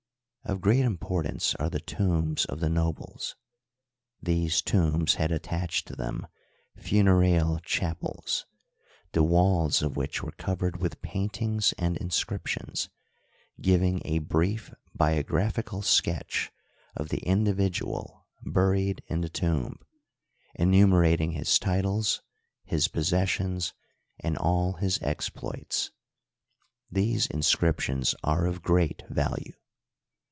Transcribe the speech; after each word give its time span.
Of 0.43 0.59
great 0.59 0.79
im 0.83 0.97
portance 0.97 1.55
are 1.59 1.69
the 1.69 1.79
tombs 1.79 2.45
of 2.45 2.59
the 2.61 2.67
nobles. 2.69 3.35
These 4.21 4.61
tombs 4.63 5.15
had 5.15 5.31
attached 5.31 5.87
to 5.87 5.95
them 5.95 6.25
funereal 6.75 7.59
chapels, 7.63 8.45
the 9.13 9.23
walls 9.23 9.81
of 9.83 9.95
which 9.95 10.23
were 10.23 10.31
covered 10.33 10.81
with 10.81 11.01
paintings 11.03 11.73
and 11.77 11.95
inscriptions, 11.95 12.89
giving 13.61 14.01
a 14.03 14.17
brief 14.17 14.73
biographical 14.95 15.83
sketch 15.83 16.51
of 16.97 17.09
the 17.09 17.19
individual 17.19 18.25
buried 18.43 19.03
in 19.07 19.21
the 19.21 19.29
tomb, 19.29 19.77
enumerating 20.55 21.31
his 21.33 21.59
titles, 21.59 22.23
his 22.65 22.87
possessions, 22.89 23.73
and 24.19 24.37
all 24.39 24.73
his 24.73 24.97
Digitized 24.97 24.99
byCjOOQlC 24.99 25.03
l8 25.03 25.13
HISTORY 25.13 25.13
OF 25.13 25.15
EGYPT, 25.15 25.17
exploits. 25.17 25.91
These 26.91 27.25
inscriptions 27.27 28.15
are 28.23 28.47
of 28.47 28.63
great 28.63 29.03
value. 29.07 29.53